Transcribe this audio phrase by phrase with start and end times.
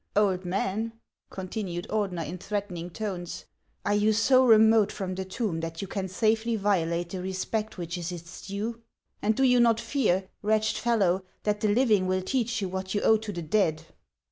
[0.15, 0.93] "Old man,"
[1.29, 3.45] continued Ordener, in threatening tones,
[3.85, 7.99] "are you so remote from the toinb that you can safely violate the respect which
[7.99, 8.81] is its due?
[9.21, 13.01] And do you not fear, wretched fellow, that the living will teach you what you
[13.03, 13.85] owe to the dead